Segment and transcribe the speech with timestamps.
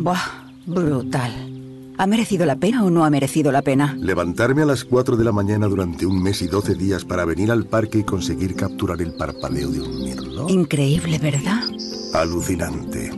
[0.00, 0.16] Buah,
[0.64, 1.30] brutal.
[1.98, 3.94] ¿Ha merecido la pena o no ha merecido la pena?
[4.00, 7.50] Levantarme a las 4 de la mañana durante un mes y 12 días para venir
[7.50, 10.48] al parque y conseguir capturar el parpadeo de un mirlo.
[10.48, 11.60] Increíble, ¿verdad?
[12.14, 13.10] Alucinante.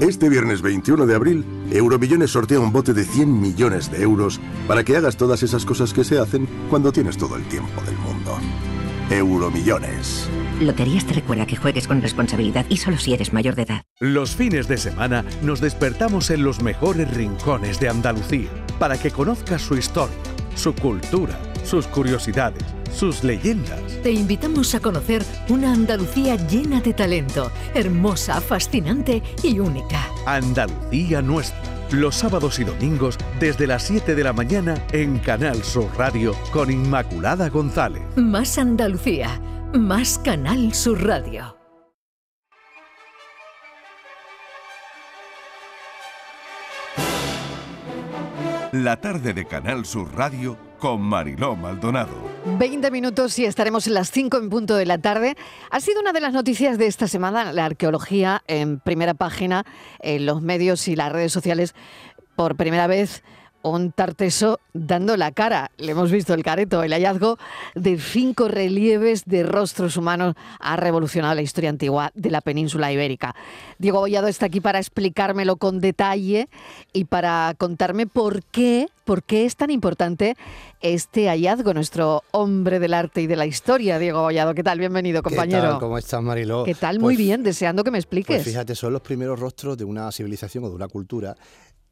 [0.00, 4.84] Este viernes 21 de abril, Euromillones sortea un bote de 100 millones de euros para
[4.84, 8.36] que hagas todas esas cosas que se hacen cuando tienes todo el tiempo del mundo.
[9.10, 10.28] Euromillones.
[10.60, 13.82] Loterías te recuerda que juegues con responsabilidad y solo si eres mayor de edad.
[14.00, 18.48] Los fines de semana nos despertamos en los mejores rincones de Andalucía
[18.78, 20.16] para que conozcas su historia,
[20.56, 23.80] su cultura, sus curiosidades, sus leyendas.
[24.02, 30.08] Te invitamos a conocer una Andalucía llena de talento, hermosa, fascinante y única.
[30.26, 31.78] Andalucía nuestra.
[31.92, 36.70] Los sábados y domingos desde las 7 de la mañana en Canal Sur Radio con
[36.70, 38.02] Inmaculada González.
[38.14, 39.40] Más Andalucía,
[39.74, 41.54] más Canal Sur Radio.
[48.72, 52.14] La tarde de Canal Sur Radio con Mariló Maldonado.
[52.58, 55.36] 20 minutos y estaremos en las 5 en punto de la tarde.
[55.70, 59.64] Ha sido una de las noticias de esta semana, la arqueología en primera página,
[60.00, 61.74] en los medios y las redes sociales.
[62.36, 63.22] Por primera vez
[63.62, 65.70] un tarteso dando la cara.
[65.78, 67.38] Le hemos visto el careto, el hallazgo
[67.74, 73.34] de cinco relieves de rostros humanos ha revolucionado la historia antigua de la península ibérica.
[73.78, 76.48] Diego Bollado está aquí para explicármelo con detalle
[76.92, 80.36] y para contarme por qué, por qué es tan importante
[80.80, 84.54] este hallazgo, nuestro hombre del arte y de la historia, Diego Bollado.
[84.54, 84.78] ¿Qué tal?
[84.78, 85.62] Bienvenido, compañero.
[85.62, 85.80] ¿Qué tal?
[85.80, 86.62] ¿Cómo estás, Mariló?
[86.64, 87.00] ¿Qué tal?
[87.00, 88.36] Muy Pues- bien, deseando que me expliques.
[88.36, 91.34] Pues fíjate, son los primeros rostros de una civilización o de una cultura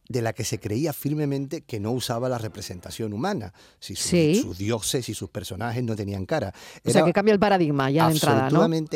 [0.09, 3.53] de la que se creía firmemente que no usaba la representación humana.
[3.81, 4.35] Si sus, Sí.
[4.41, 6.53] sus dioses y sus personajes no tenían cara.
[6.85, 8.49] o sea, que cambia el paradigma ya de entrada,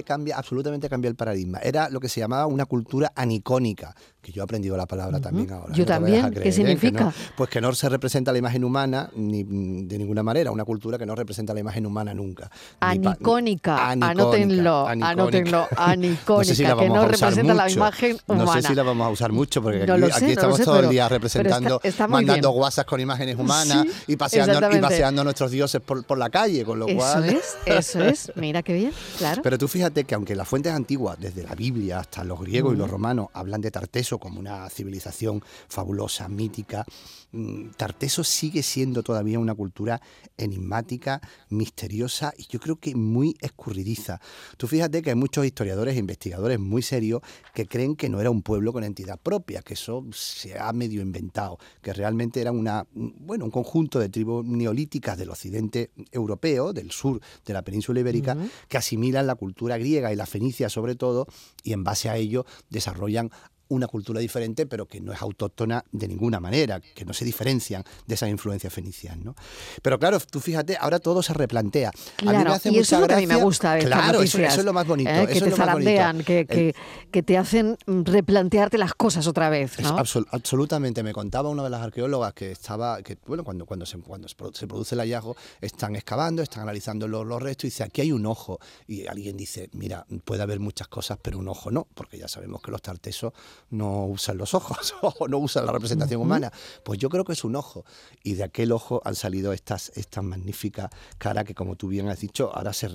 [0.04, 1.58] cambia, absolutamente cambia el paradigma.
[1.58, 5.50] Era lo que se llamaba una cultura anicónica, que yo he aprendido la palabra también
[5.52, 5.72] ahora.
[5.74, 6.32] Yo no vayas a también.
[6.32, 6.42] ¿Qué ¿eh?
[6.42, 7.04] Que significa?
[7.04, 10.64] no- pues que no se representa la imagen humana ni mm, de ninguna manera, una
[10.64, 12.50] cultura que no representa la imagen humana nunca.
[12.82, 17.54] Ni Anicónica, Anicónica, anótenlo, anótenlo, anicónica, No sé si la que no a usar representa
[17.54, 18.44] la imagen humana.
[18.44, 20.86] No sé si la vamos a usar mucho porque aquí, sé, estamos sé, todo pero-
[20.88, 22.50] el día representando, está- está muy mandando.
[22.50, 26.28] WhatsApp con imágenes humanas Sí, y, paseando, y paseando a nuestros dioses por, por la
[26.30, 27.24] calle, con lo Eso cual...
[27.30, 28.32] es, eso es.
[28.34, 29.40] Mira qué bien, claro.
[29.42, 32.76] Pero tú fíjate que aunque las fuentes antiguas, desde la Biblia hasta los griegos y
[32.76, 36.84] los romanos, hablan de Tarteso como una civilización fabulosa, mítica,
[37.32, 40.00] mm, Tarteso sigue siendo todavía una cultura
[40.36, 44.20] enigmática, misteriosa y yo creo que muy escurridiza.
[44.56, 47.22] Tú fíjate que hay muchos historiadores e investigadores muy serios
[47.54, 51.02] que creen que no era un pueblo con entidad propia, que eso se ha medio
[51.02, 56.90] inventado, que realmente era una, bueno, un conjunto de tribus neolíticas del occidente europeo, del
[56.90, 58.36] sur de la península ibérica,
[58.68, 61.26] que asimilan la cultura griega y la fenicia sobre todo,
[61.62, 63.30] y en base a ello desarrollan
[63.70, 67.82] una cultura diferente, pero que no es autóctona de ninguna manera, que no se diferencian
[68.06, 69.16] de esas influencias fenicias.
[69.16, 69.34] ¿no?
[69.82, 71.88] Pero claro, tú fíjate, ahora todo se replantea.
[71.88, 71.92] a
[72.22, 74.22] mí me Claro, hace y eso mucha es lo que a mí me gusta Claro,
[74.22, 75.10] eso, eso es lo más bonito.
[75.10, 75.22] ¿eh?
[75.22, 75.90] eso que es te lo más bonito.
[75.90, 76.74] zarandean, que, que,
[77.10, 79.96] que te hacen replantearte las cosas otra vez, es ¿no?
[79.98, 81.02] absol- absolutamente.
[81.02, 84.66] Me contaba una de las arqueólogas que estaba, que bueno, cuando, cuando, se, cuando se
[84.66, 88.26] produce el hallazgo, están excavando, están analizando los, los restos y dice, aquí hay un
[88.26, 88.58] ojo.
[88.88, 92.60] Y alguien dice, mira, puede haber muchas cosas, pero un ojo no, porque ya sabemos
[92.62, 93.32] que los tartesos
[93.70, 96.52] no usan los ojos o no usan la representación humana.
[96.84, 97.84] Pues yo creo que es un ojo.
[98.22, 102.20] Y de aquel ojo han salido estas, estas magníficas caras que, como tú bien has
[102.20, 102.88] dicho, ahora se,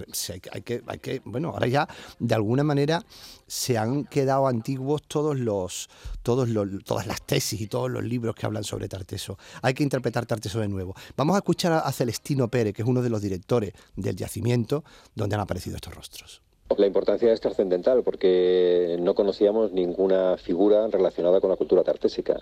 [0.52, 1.88] hay, que, hay que, bueno, ahora ya
[2.20, 3.06] de alguna manera
[3.48, 5.90] se han quedado antiguos todos los,
[6.24, 9.38] todos los, todas las tesis y todos los libros que hablan sobre Tarteso.
[9.62, 10.96] Hay que interpretar Tarteso de nuevo.
[11.16, 14.84] Vamos a escuchar a, a Celestino Pérez, que es uno de los directores del yacimiento
[15.14, 16.42] donde han aparecido estos rostros.
[16.78, 22.42] La importancia es trascendental porque no conocíamos ninguna figura relacionada con la cultura tartésica.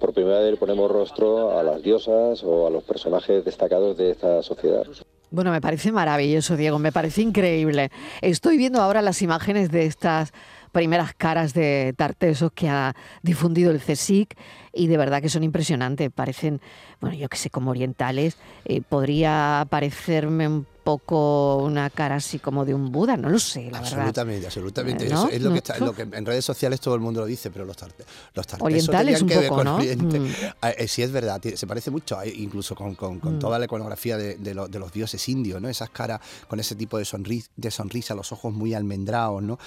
[0.00, 4.42] Por primera vez ponemos rostro a las diosas o a los personajes destacados de esta
[4.42, 4.86] sociedad.
[5.30, 7.90] Bueno, me parece maravilloso, Diego, me parece increíble.
[8.22, 10.32] Estoy viendo ahora las imágenes de estas
[10.70, 14.36] primeras caras de Tartesos que ha difundido el CSIC
[14.72, 16.10] y de verdad que son impresionantes.
[16.10, 16.60] Parecen,
[17.04, 18.36] bueno, yo que sé, como orientales.
[18.64, 23.70] Eh, podría parecerme un poco una cara así como de un Buda, no lo sé,
[23.70, 23.92] la verdad.
[24.00, 25.06] Absolutamente, absolutamente.
[25.06, 25.14] Eh, ¿no?
[25.24, 27.50] Eso es lo que, está, lo que en redes sociales todo el mundo lo dice,
[27.50, 28.04] pero los, tarte,
[28.34, 29.76] los tartesos Orientales un que ver poco, con ¿no?
[29.76, 30.20] Oriente.
[30.20, 30.26] Mm.
[30.60, 33.38] Ah, eh, sí, es verdad, se parece mucho, incluso con, con- con Mm.
[33.38, 35.70] toda la iconografía de, de lo- de los dioses indios, ¿no?
[35.70, 39.58] Esas caras con ese tipo de, sonri- de sonrisa, los ojos muy almendrados, ¿no?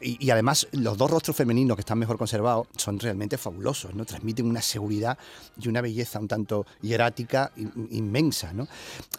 [0.00, 4.06] Y, y además, los dos rostros femeninos que están mejor conservados son realmente fabulosos, ¿no?
[4.06, 5.18] Transmiten una seguridad
[5.60, 8.52] y una belleza un tanto hierática in- inmensa.
[8.52, 8.66] ¿no?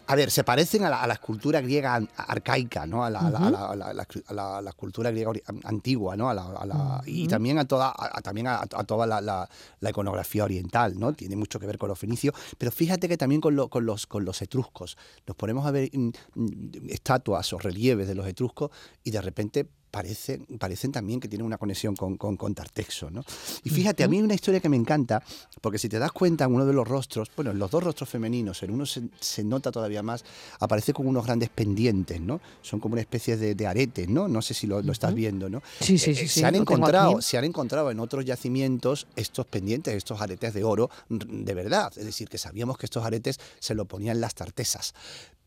[0.06, 3.04] A ver, se parecen a la, a la escultura griega arcaica, ¿no?
[3.04, 5.32] a, la, la- a la- a la- escultura griega
[5.64, 6.28] antigua, ¿no?
[6.30, 9.48] a la- a la- y también a toda, a, también a, a toda la, la-
[9.80, 11.12] la iconografía oriental, ¿no?
[11.12, 14.06] tiene mucho que ver con los fenicios, pero fíjate que también con, lo- con los,
[14.06, 14.96] con los etruscos.
[15.26, 18.70] Nos ponemos a ver mm, mm, estatuas o relieves de los etruscos
[19.02, 23.10] y de repente parecen, parecen también que tienen una conexión con, con, con Tartexo.
[23.10, 23.24] ¿no?
[23.64, 25.22] Y fíjate, a mí hay una historia que me encanta,
[25.60, 28.08] porque si te das cuenta, en uno de los rostros, bueno, en los dos rostros
[28.08, 30.24] femeninos, en uno se, se nota todavía más,
[30.60, 32.40] aparece con unos grandes pendientes, ¿no?
[32.62, 34.28] Son como una especie de, de aretes, ¿no?
[34.28, 35.62] No sé si lo, lo estás viendo, ¿no?
[35.80, 39.06] Sí, sí, Eh, sí, eh, sí, se han encontrado, se han encontrado en otros yacimientos
[39.16, 41.92] estos pendientes, estos aretes de oro de verdad.
[41.96, 44.94] Es decir, que sabíamos que estos aretes se lo ponían las tartesas.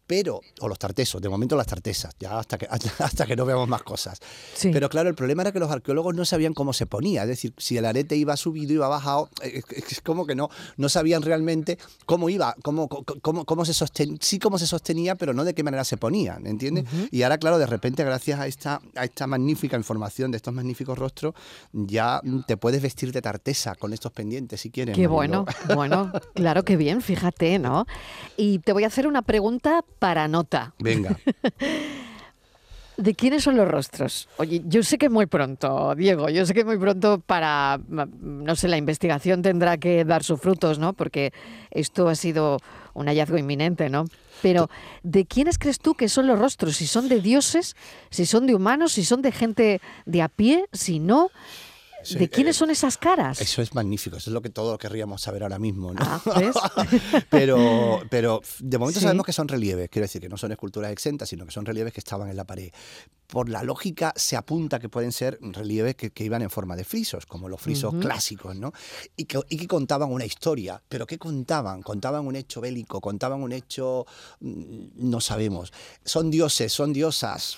[0.10, 2.68] Pero, o los tartesos, de momento las tartesas, ya hasta que,
[3.00, 4.18] hasta que no veamos más cosas.
[4.56, 4.72] Sí.
[4.74, 7.22] Pero claro, el problema era que los arqueólogos no sabían cómo se ponía.
[7.22, 10.90] Es decir, si el arete iba subido, iba bajado, eh, es como que no, no
[10.90, 11.78] sabían realmente
[12.08, 15.62] cómo iba, cómo, cómo, cómo se sostenía, sí cómo se sostenía, pero no de qué
[15.62, 16.86] manera se ponían, ¿entiendes?
[17.12, 20.98] Y ahora, claro, de repente, gracias a esta, a esta magnífica información de estos magníficos
[20.98, 21.36] rostros,
[21.72, 24.96] ya te puedes vestir de tartesa con estos pendientes si quieres.
[24.96, 25.46] Qué Mariló.
[25.46, 25.46] bueno,
[25.76, 27.86] bueno, claro que bien, fíjate, ¿no?
[28.38, 30.74] Y te voy a hacer una pregunta para nota.
[30.80, 31.18] Venga.
[33.00, 34.28] ¿De quiénes son los rostros?
[34.36, 38.68] Oye, yo sé que muy pronto, Diego, yo sé que muy pronto para, no sé,
[38.68, 40.92] la investigación tendrá que dar sus frutos, ¿no?
[40.92, 41.32] Porque
[41.72, 42.58] esto ha sido
[42.94, 44.04] un hallazgo inminente, ¿no?
[44.42, 44.70] Pero,
[45.04, 46.76] ¿de quiénes crees tú que son los rostros?
[46.76, 47.78] Si son de dioses,
[48.10, 51.30] si son de humanos, si son de gente de a pie, si no,
[52.04, 53.40] Sí, ¿de quiénes eh, son esas caras?
[53.42, 56.00] Eso es magnífico, eso es lo que todos querríamos saber ahora mismo, ¿no?
[56.02, 56.22] Ah,
[57.30, 59.04] pero, pero de momento Sí.
[59.04, 61.94] sabemos que son relieves, quiero decir que no son esculturas exentas, sino que son relieves
[61.94, 62.72] que estaban en la pared.
[63.28, 66.84] Por la lógica se apunta que pueden ser relieves que, que iban en forma de
[66.84, 68.72] frisos, como los frisos clásicos, ¿no?
[69.16, 70.82] Y que, y que contaban una historia.
[70.90, 71.84] ¿Pero qué contaban?
[71.84, 74.06] Contaban un hecho bélico, contaban un hecho...
[74.40, 75.72] mm, no sabemos.
[76.04, 77.58] Son dioses, son diosas.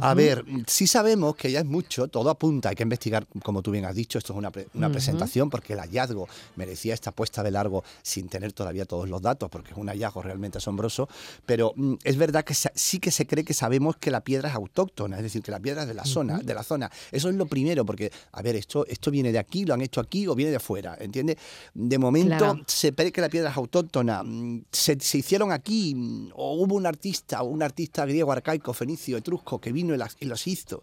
[0.00, 3.70] A ver, sí sabemos que ya es mucho, todo apunta, hay que investigar, como tú
[3.70, 7.42] bien has dicho, esto es una, pre- una presentación porque el hallazgo merecía esta puesta
[7.42, 11.08] de largo sin tener todavía todos los datos, porque es un hallazgo realmente asombroso,
[11.46, 14.54] pero mm, es verdad que sí que se cree que sabemos que la piedra es
[14.54, 16.90] autóctona, es decir, que la piedra es de la zona, de la zona.
[17.12, 20.00] Eso es lo primero, porque, a ver, esto, esto viene de aquí, lo han hecho
[20.00, 21.36] aquí o viene de fuera, ¿entiendes?
[21.74, 22.60] De momento Claro.
[22.66, 26.74] se cree que la piedra es autóctona, mm, se, se hicieron aquí, mm, o hubo
[26.74, 30.82] un artista, un artista griego, arcaico, fenicio, etrusco, que vino y los hizo.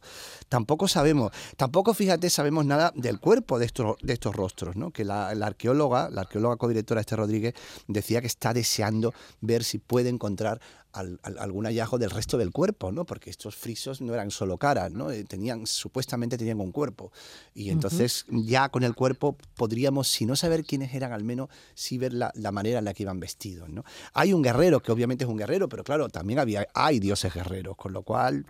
[0.49, 4.91] Tampoco sabemos, tampoco, fíjate, sabemos nada del cuerpo de estos, de estos rostros, ¿no?
[4.91, 7.53] Que la, la arqueóloga, la arqueóloga codirectora Esther Rodríguez,
[7.87, 10.59] decía que está deseando ver si puede encontrar
[10.97, 13.05] al- al- algún hallazgo del resto del cuerpo, ¿no?
[13.05, 15.11] Porque estos frisos no eran solo caras, ¿no?
[15.11, 17.11] Eh, Tenían, supuestamente tenían un cuerpo.
[17.53, 21.97] Y entonces ya con el cuerpo podríamos, si no saber quiénes eran, al menos sí
[21.97, 23.83] ver la, la manera en la que iban vestidos, ¿no?
[24.13, 27.75] Hay un guerrero, que obviamente es un guerrero, pero claro, también había, hay dioses guerreros,
[27.77, 28.45] con lo cual...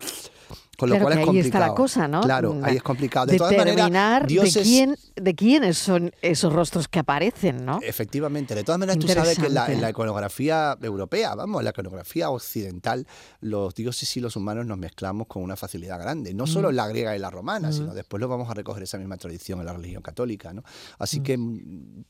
[0.78, 1.64] Con lo Claro cual es ahí complicado.
[1.64, 2.22] está la cosa, ¿no?
[2.22, 3.26] Claro, Mm, ahí es complicado.
[3.26, 4.54] De todas maneras, dioses...
[4.54, 7.80] de, quién, de quiénes son esos rostros que aparecen, ¿no?
[7.82, 11.66] Efectivamente, de todas maneras tú sabes que en la, en la iconografía europea, vamos, en
[11.66, 13.06] la iconografía occidental,
[13.42, 16.88] los dioses y los humanos nos mezclamos con una facilidad grande, no solo en la
[16.88, 19.74] griega y la romana, sino después lo vamos a recoger esa misma tradición en la
[19.74, 20.64] religión católica, ¿no?
[21.00, 22.04] Así que mm,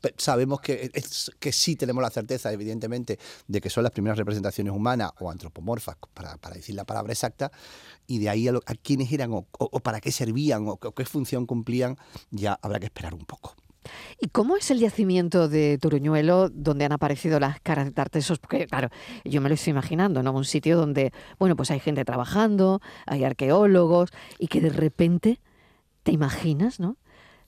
[0.00, 4.18] pe- sabemos que, es- que sí tenemos la certeza, evidentemente, de que son las primeras
[4.18, 7.50] representaciones humanas o antropomorfas, para, para decir la palabra exacta,
[8.06, 10.72] y de ahí a, lo- a quiénes eran o, o- o para qué servían o,
[10.82, 11.96] o qué función cumplían,
[12.30, 13.54] ya habrá que esperar un poco.
[14.20, 18.38] ¿Y cómo es el yacimiento de Turuñuelo donde han aparecido las caras de Tartesos?
[18.38, 18.88] Porque, claro,
[19.24, 20.32] yo me lo estoy imaginando, ¿no?
[20.32, 25.40] Un sitio donde, bueno, pues hay gente trabajando, hay arqueólogos, y que de repente,
[26.02, 26.96] ¿te imaginas, no?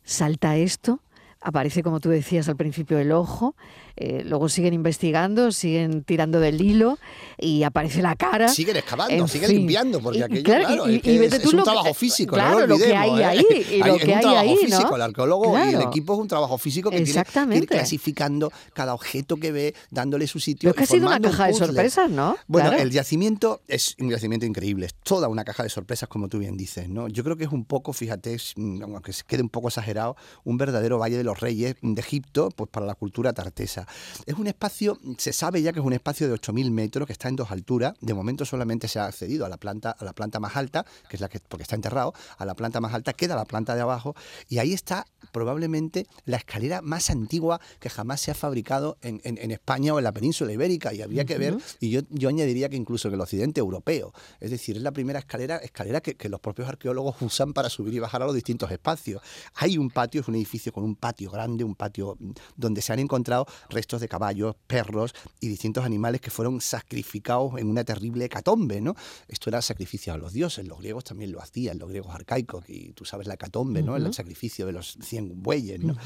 [0.05, 1.01] Salta esto,
[1.41, 3.55] aparece, como tú decías al principio, el ojo,
[3.97, 6.99] eh, luego siguen investigando, siguen tirando del hilo,
[7.39, 8.49] y aparece la cara.
[8.49, 9.59] Siguen excavando, En siguen fin.
[9.59, 11.65] limpiando, porque aquello, claro, claro, y- es, que y vete es- tú es un lo
[11.65, 13.05] que- trabajo físico, claro, no lo lo que olvidemos.
[13.13, 13.25] hay ¿eh?
[13.25, 14.61] ahí, y lo es que un hay trabajo ahí, ¿no?
[14.77, 18.53] físico, el arqueólogo y el equipo es un trabajo físico que tiene, que ir clasificando
[18.75, 20.71] cada objeto que ve, dándole su sitio.
[20.73, 22.37] Pero es que ha sido una un caja de sorpresas, ¿no?
[22.49, 26.39] Bueno, el yacimiento es un yacimiento increíble, es toda una caja de sorpresas, como tú
[26.39, 27.09] bien dices, ¿no?
[27.09, 30.57] Yo creo que es un poco, fíjate, mm, aunque se quede un poco exagerado, un
[30.59, 33.87] verdadero Valle de los Reyes de Egipto, pues para la cultura tartesa.
[34.25, 37.29] Es un espacio, se sabe ya que es un espacio de 8.000 metros, que está
[37.29, 37.95] en dos alturas.
[38.01, 41.17] De momento solamente se ha accedido a la planta, a la planta más alta, que
[41.17, 43.83] es la que, porque está enterrado, a la planta más alta, queda la planta de
[43.83, 44.15] abajo,
[44.49, 49.39] y ahí está probablemente la escalera más antigua que jamás se ha fabricado en, en-
[49.39, 50.95] en España o en la península ibérica.
[50.95, 54.13] Y habría que ver, y yo, yo añadiría que incluso en el occidente europeo.
[54.41, 57.95] Es decir, es la primera escalera, escalera que, que los propios arqueólogos usan para subir
[57.95, 59.21] y bajar a los distintos espacios.
[59.57, 62.83] Hay un patio, es un edificio con un patio patio grande, un patio mm, donde
[62.83, 67.85] se han encontrado restos de caballos, perros y distintos animales que fueron sacrificados en una
[67.85, 68.95] terrible hecatombe, ¿no?
[69.29, 72.93] Esto era sacrificio a los dioses, los griegos también lo hacían, los griegos arcaicos, y
[72.93, 73.97] tú sabes la hecatombe, ¿no?
[73.97, 75.97] El sacrificio de los 100 bueyes, ¿no?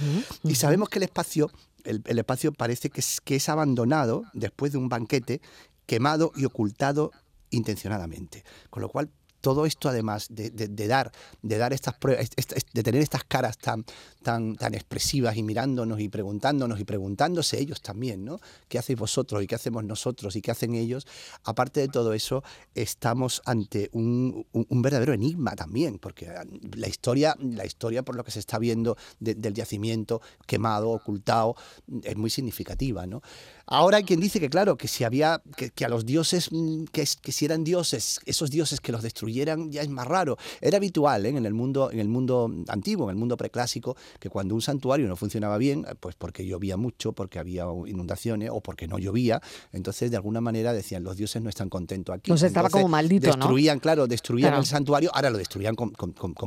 [0.44, 1.50] Y sabemos que el espacio,
[1.82, 5.40] el, el espacio parece que es, que es abandonado después de un banquete,
[5.86, 7.10] quemado y ocultado
[7.50, 8.44] intencionadamente.
[8.70, 10.50] Con lo cual todo esto además de,
[10.86, 11.12] dar
[11.42, 12.28] de dar estas pruebas
[12.72, 13.84] de tener estas caras tan
[14.22, 19.42] tan tan expresivas y mirándonos y preguntándonos y preguntándose ellos también no qué hacéis vosotros
[19.42, 21.06] y qué hacemos nosotros y qué hacen ellos
[21.44, 22.42] aparte de todo eso
[22.74, 26.28] estamos ante un, verdadero enigma también porque
[26.76, 31.56] la historia la historia por lo que se está viendo del yacimiento quemado ocultado
[32.02, 33.22] es muy significativa no
[33.66, 37.04] ahora hay quien dice que claro que si había que, a los dioses mm, que,
[37.20, 40.36] que si eran dioses esos dioses que los destruyeron ya es más raro.
[40.60, 41.30] Era habitual ¿eh?
[41.30, 45.08] en, el mundo, en el mundo antiguo, en el mundo preclásico, que cuando un santuario
[45.08, 49.40] no funcionaba bien, pues porque llovía mucho, porque había inundaciones o porque no llovía,
[49.72, 52.30] entonces de alguna manera decían los dioses no están contentos aquí.
[52.30, 55.92] Entonces estaba como maldito, destruían, claro, destruían el santuario, ahora lo destruían con,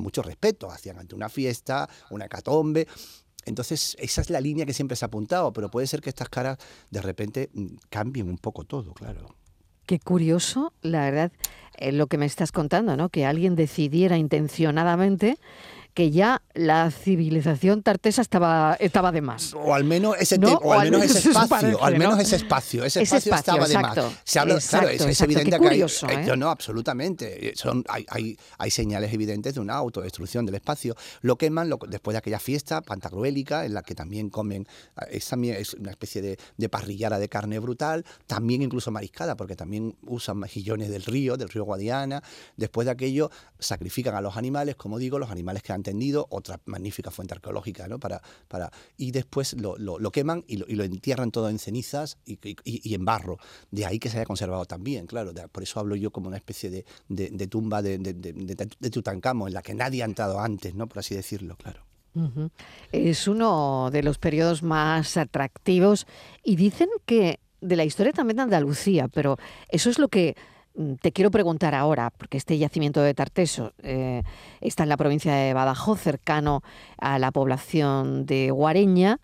[0.01, 2.87] mucho respeto, hacían ante una fiesta, una hecatombe.
[3.45, 6.29] Entonces, esa es la línea que siempre se ha apuntado, pero puede ser que estas
[6.29, 6.57] caras
[6.89, 9.35] de repente mm, cambien un poco todo, claro.
[9.85, 11.31] Qué curioso, la verdad
[11.91, 13.09] lo que me estás contando, ¿no?
[13.09, 15.37] Que alguien decidiera intencionadamente
[15.93, 19.53] que ya la civilización tartesa estaba, estaba de más.
[19.53, 23.33] O al menos ese, o al menos ese espacio, al menos ese espacio, ese, espacio,
[23.35, 23.97] estaba de más.
[24.23, 26.37] Se habla, claro, es, evidente que hay, eh, ¿eh?
[26.37, 27.49] no, absolutamente.
[27.49, 30.95] Eh, son, hay, hay, hay, señales evidentes de una autodestrucción del espacio.
[31.21, 34.67] Lo queman lo, después de aquella fiesta pantagruélica en la que también comen,
[35.09, 39.55] es, también es una especie de, de parrillada de carne brutal, también incluso mariscada, porque
[39.55, 42.23] también usan mejillones del río, del río Guadiana.
[42.57, 45.82] Después de aquello sacrifican a los animales, como digo, los animales que han
[46.29, 47.99] otra magnífica fuente arqueológica, ¿no?
[47.99, 52.17] Para, para, y después lo, lo, queman y lo, y lo, entierran todo en cenizas
[52.25, 53.37] y, y, en barro.
[53.71, 55.33] De ahí que se haya conservado también, claro.
[55.51, 59.61] por eso hablo yo como una especie de, de, tumba de, de, Tutankamón, en la
[59.61, 60.87] que nadie ha entrado antes, ¿no?
[60.87, 61.85] Por así decirlo, claro.
[62.91, 66.05] Es uno de los periodos más atractivos
[66.43, 69.37] y dicen que de la historia también de Andalucía, pero
[69.69, 70.35] eso es lo que
[71.01, 74.23] te quiero preguntar ahora, porque este yacimiento de Tarteso eh,
[74.59, 76.63] está en la provincia de Badajoz, cercano
[76.97, 79.19] a la población de Guareña,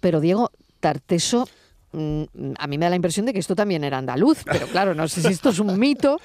[0.00, 1.48] pero Diego, Tarteso,
[1.92, 2.24] mm,
[2.58, 5.08] a mí me da la impresión de que esto también era andaluz, pero claro, no
[5.08, 6.20] sé si esto es un mito,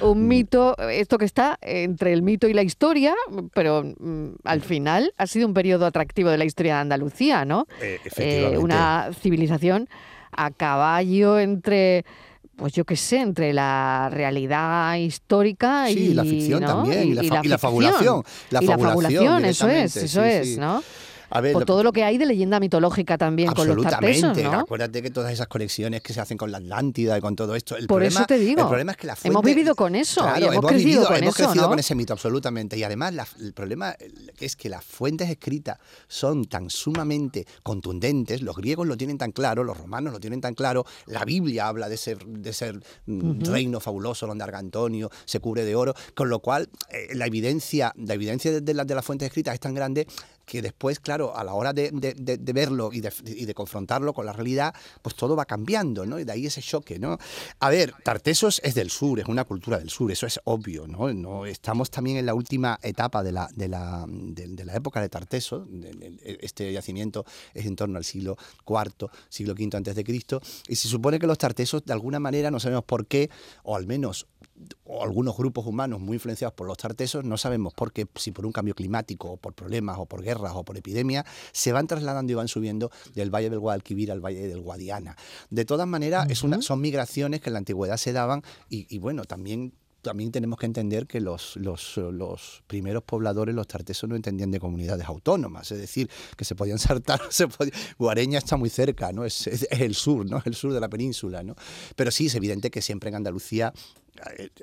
[0.00, 0.28] un mm.
[0.28, 3.14] mito, esto que está entre el mito y la historia,
[3.52, 3.84] pero
[4.44, 7.66] al final ha sido un periodo atractivo de la historia de Andalucía, ¿no?
[7.82, 8.58] Eh, efectivamente.
[8.58, 9.88] una civilización
[10.32, 12.04] a caballo entre
[12.56, 18.22] pues yo qué sé, entre la realidad histórica y la ficción también, y la, fabulación.
[18.50, 20.82] La fabulación, eso es, eso es, ¿no?
[21.52, 24.60] Por todo lo que hay de leyenda mitológica también con los tartesos, ¿no?
[24.60, 27.76] Acuérdate que todas esas conexiones que se hacen con la Atlántida y con todo esto.
[27.76, 28.62] El por problema, eso te digo.
[28.62, 30.22] El problema es que la fuente, hemos vivido con eso.
[30.22, 32.76] Claro, hemos, crecido, con, hemos eso, crecido con ese mito, absolutamente.
[32.78, 33.94] Y además el problema
[34.38, 39.64] es que las fuentes escritas son tan sumamente contundentes, los griegos lo tienen tan claro,
[39.64, 43.80] los romanos lo tienen tan claro, la Biblia habla de ese, de ser mm, reino
[43.80, 48.52] fabuloso donde Argantonio se cubre de oro, con lo cual eh, la evidencia, la evidencia
[48.52, 50.06] de, de, de las fuentes escritas es tan grande
[50.44, 51.90] que después, claro, a la hora de,
[52.54, 56.18] verlo y de, confrontarlo con la realidad, pues todo va cambiando, ¿no?
[56.18, 57.18] Y de ahí ese choque, ¿no?
[57.60, 61.44] A ver, Tartesos es del sur, es una cultura del sur, eso es obvio, ¿no?
[61.46, 65.66] estamos también en la última etapa de la, de la, de, la época de Tarteso,
[66.22, 68.36] este yacimiento es en torno al siglo
[68.66, 72.50] IV, siglo V antes de Cristo, y se supone que los tartesos de alguna manera,
[72.50, 73.30] no sabemos por qué,
[73.62, 74.26] o al menos
[74.84, 78.46] o algunos grupos humanos muy influenciados por los tartesos, no sabemos por qué, si por
[78.46, 82.32] un cambio climático, o por problemas, o por guerras, o por epidemia, se van trasladando
[82.32, 85.16] y van subiendo del Valle del Guadalquivir al Valle del Guadiana.
[85.50, 88.98] De todas maneras, es una, son migraciones que en la antigüedad se daban y, y
[88.98, 89.72] bueno, también
[90.04, 94.60] también tenemos que entender que los, los, los, primeros pobladores, los tartesos, no entendían de
[94.60, 97.48] comunidades autónomas, es decir, que se podían saltar, se
[97.98, 99.24] Guareña está muy cerca, ¿no?
[99.24, 100.40] Es, es, el sur, ¿no?
[100.44, 101.56] el sur de la península, ¿no?
[101.96, 103.72] Pero sí, es evidente que siempre en Andalucía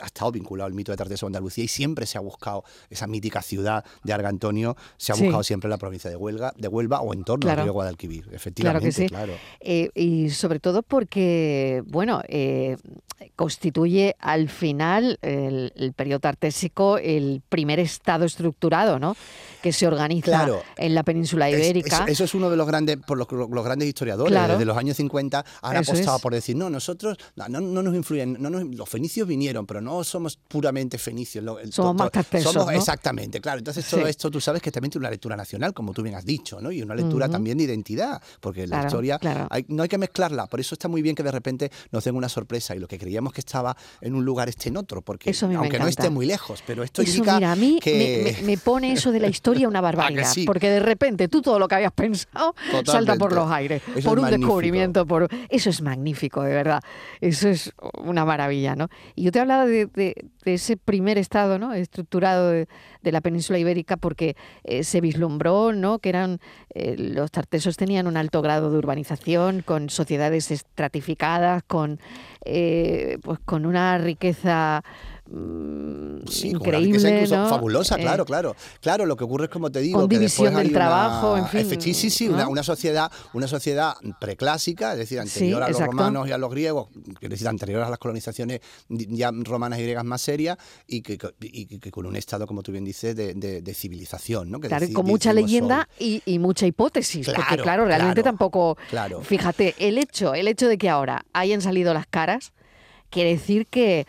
[0.02, 3.42] ha estado vinculado al mito de Tarteso Andalucía y siempre se ha buscado esa mítica
[3.42, 7.24] ciudad de Argantonio, se ha buscado siempre la provincia de Huelva, de Huelva o en
[7.24, 9.34] torno al río Guadalquivir, efectivamente, claro.
[9.60, 12.78] Eh, y sobre todo porque, bueno, eh,
[13.36, 19.16] constituye al final el, el periodo tartésico el primer estado estructurado, ¿no?
[19.62, 20.64] que se organiza Claro.
[20.78, 21.98] en la península Es- ibérica.
[21.98, 24.54] eso, eso es uno de los grandes, por los, los grandes historiadores Claro.
[24.54, 26.22] desde los años 50 han apostado es.
[26.22, 29.82] por decir, no, nosotros no, no- no nos influyen, no nos- los fenicios vinieron, pero
[29.82, 31.44] no somos puramente fenicios.
[31.44, 32.78] lo- el- Somos más tartesos, somos- ¿no?
[32.78, 33.60] Exactamente, claro.
[33.60, 34.10] Entonces todo Sí.
[34.10, 36.72] esto tú sabes que también tiene una lectura nacional, como tú bien has dicho, ¿no?
[36.72, 39.48] Y una lectura también de identidad, porque la Claro, historia claro.
[39.50, 40.48] hay- no hay que mezclarla.
[40.48, 42.98] Por eso está muy bien que de repente nos den una sorpresa y lo que
[42.98, 46.26] creíamos que estaba en un lugar esté en otro, porque Eso aunque no esté muy
[46.26, 48.24] lejos, pero esto Eso, indica mira, a mí que...
[48.24, 49.82] me, me- me pone eso de la historia una
[50.26, 50.32] barbaridad.
[50.32, 50.46] sí?
[50.46, 52.56] Porque de repente tú todo lo que habías pensado
[52.86, 53.82] salta por los aires.
[53.96, 54.48] Eso por un magnífico.
[54.48, 55.06] descubrimiento.
[55.06, 56.82] por Eso es magnífico, de verdad.
[57.22, 57.72] Eso es
[58.04, 58.90] una maravilla, ¿no?
[59.16, 61.74] Y te hablaba de, de- ese primer estado ¿no?
[61.74, 62.68] estructurado de,
[63.04, 66.00] la península ibérica porque eh, se vislumbró ¿no?
[66.00, 66.40] que eran
[66.74, 72.00] eh, los tartesos tenían un alto grado de urbanización, con sociedades estratificadas, con,
[72.46, 74.84] eh, pues, con una riqueza
[76.30, 77.50] Sí, con una increíble, incluso ¿no?
[77.50, 78.56] fabulosa, Eh, claro, claro.
[78.82, 81.38] Claro, lo que ocurre es como te digo, con que división del hay una- trabajo,
[81.38, 82.34] en fin, Sí, sí, sí, ¿no?
[82.36, 85.92] una, una sociedad, una sociedad preclásica, es decir, anterior Sí, a los exacto.
[85.98, 86.90] romanos y a los griegos,
[87.22, 88.60] es decir, anterior a las colonizaciones
[88.90, 90.58] ya romanas y griegas más serias,
[90.88, 93.74] y que, y que- que con un estado, como tú bien dices, de, de- de
[93.74, 94.60] civilización, ¿no?
[94.60, 98.78] Que Claro, con mucha leyenda y, y mucha hipótesis, porque Claro, claro, realmente claro, tampoco...
[98.90, 99.22] claro.
[99.22, 102.54] Fíjate, el hecho, el hecho de que ahora hayan salido las caras
[103.10, 104.06] quiere decir que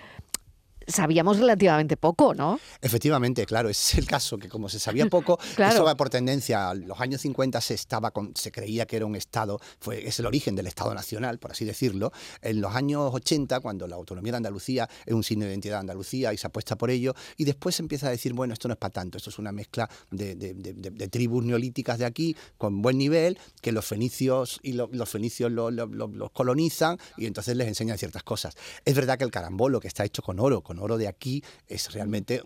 [0.87, 2.59] sabíamos relativamente poco, ¿no?
[2.81, 5.75] Efectivamente, claro, ese es el caso, que como se sabía poco, Claro.
[5.75, 6.71] eso va por tendencia.
[6.71, 10.19] A los años 50 se estaba con- se creía que era un Estado, fue, es
[10.19, 12.13] el origen del Estado Nacional, por así decirlo.
[12.41, 15.81] En los años 80, cuando la autonomía de Andalucía es un signo de identidad de
[15.81, 18.75] Andalucía y se apuesta por ello, y después se empieza a decir, bueno, esto no
[18.75, 22.05] es para tanto, esto es una mezcla de, de- de- de- de tribus neolíticas de
[22.05, 26.31] aquí, con buen nivel, que los fenicios y lo- los fenicios lo- lo- lo- los
[26.31, 28.55] colonizan y entonces les enseñan ciertas cosas.
[28.85, 31.93] Es verdad que el carambolo, que está hecho con oro, con oro de aquí, es
[31.93, 32.43] realmente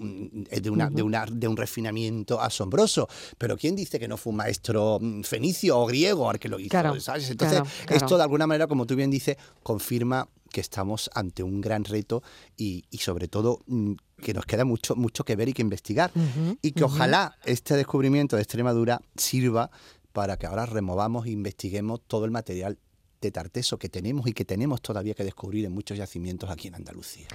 [0.50, 3.08] es de, una, de, una, de un refinamiento asombroso.
[3.38, 6.58] Pero ¿quién dice que no fue un maestro mm, fenicio o griego al que lo
[6.58, 6.70] hizo?
[6.70, 7.30] Claro, ¿sabes?
[7.30, 8.04] Entonces, claro, claro.
[8.04, 12.22] esto de alguna manera, como tú bien dices, confirma que estamos ante un gran reto
[12.56, 13.92] y, y sobre todo mm,
[14.22, 16.10] que nos queda mucho, mucho que ver y que investigar.
[16.62, 19.70] Y que ojalá este descubrimiento de Extremadura sirva
[20.12, 22.78] para que ahora removamos e investiguemos todo el material
[23.20, 26.76] de Tarteso que tenemos y que tenemos todavía que descubrir en muchos yacimientos aquí en
[26.76, 27.26] Andalucía.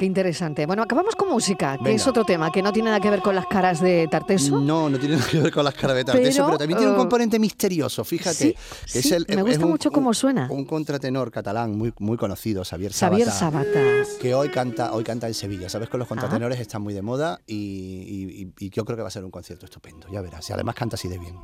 [0.00, 0.64] Qué interesante.
[0.64, 1.96] Bueno, acabamos con música, que Venga.
[1.96, 4.58] es otro tema, que no tiene nada que ver con las caras de Tarteso.
[4.58, 6.90] No, no tiene nada que ver con las caras de Tarteso, Pero, pero, también tiene
[6.92, 8.34] un eh, componente misterioso, fíjate.
[8.34, 8.56] sí,
[8.94, 10.48] que sí, me es gusta un- mucho cómo suena.
[10.50, 14.18] Un contratenor catalán muy, muy conocido, Xavier Xavier Sabata, Sabata.
[14.18, 15.68] que hoy canta, hoy canta en Sevilla.
[15.68, 16.08] Sabes que los Ah.
[16.08, 19.66] contratenores están muy de moda y- y yo creo que va a ser un concierto
[19.66, 20.48] estupendo, ya verás.
[20.48, 21.34] Y además canta así de bien.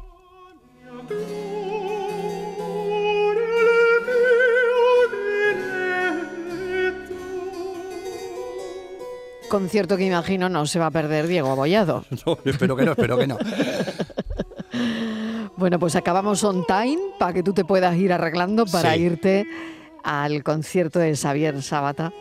[9.49, 12.05] Concierto que imagino no se va a perder Diego Abollado.
[12.27, 13.39] No, espero que no, espero que no.
[15.57, 19.01] Bueno, pues acabamos on time para que tú te puedas ir arreglando para Sí.
[19.01, 19.47] irte
[20.05, 22.13] al concierto de Xavier Sabata.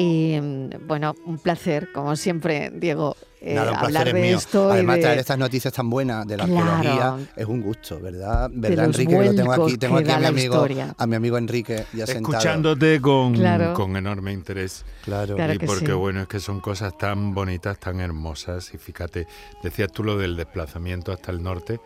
[0.00, 0.38] Y
[0.86, 4.36] bueno, un placer, como siempre, Diego, eh, Nada, un hablar placer es de mío.
[4.38, 4.68] esto.
[4.68, 6.70] y Además, de- traer estas noticias tan buenas de la Claro.
[6.72, 8.50] arqueología es un gusto, ¿verdad?
[8.52, 9.16] ¿Verdad, Enrique?
[9.18, 10.94] Que lo tengo aquí, tengo que aquí a mi amigo, historia.
[10.96, 12.32] a mi amigo Enrique ya sentado.
[12.36, 13.74] Escuchándote con, Claro.
[13.74, 14.84] con enorme interés.
[15.04, 15.34] Claro.
[15.36, 15.92] Claro y que porque sí.
[15.92, 18.72] bueno, es que son cosas tan bonitas, tan hermosas.
[18.74, 19.26] Y fíjate,
[19.62, 21.80] decías tú lo del desplazamiento hasta el norte,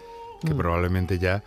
[0.45, 0.59] que Mm.
[0.59, 1.43] probablemente ya,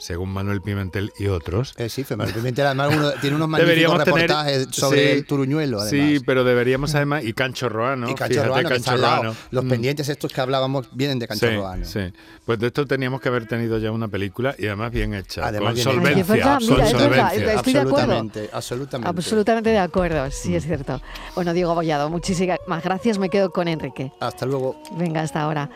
[0.00, 4.04] según Manuel Pimentel y otros, Eh, sí, Fernando Pimentel además uno- tiene unos magníficos deberíamos
[4.04, 6.08] tener reportajes sobre sí, el Turuñuelo, además.
[6.10, 9.36] Sí, pero deberíamos además y Cancho Roano, y Cancho fíjate, Roano, Cancho.
[9.50, 9.68] Los Mm.
[9.68, 11.84] pendientes estos que hablábamos vienen de Cancho Sí, Roano.
[11.84, 12.00] sí.
[12.46, 15.74] Pues de esto teníamos que haber tenido ya una película y además bien hecha, Además
[15.74, 17.54] con solvencia, Ay, es verdad, con mira, es verdad, solvencia.
[17.54, 17.96] estoy de acuerdo.
[18.00, 19.08] absolutamente, absolutamente.
[19.08, 21.00] Absolutamente de acuerdo, sí, es cierto.
[21.34, 23.18] Bueno, Diego Abollado, muchísimas gracias.
[23.18, 24.12] Me quedo con Enrique.
[24.20, 24.82] Hasta luego.
[24.96, 25.70] Venga, hasta ahora.